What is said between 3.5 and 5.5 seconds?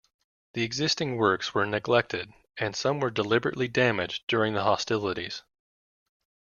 damaged during the hostilities.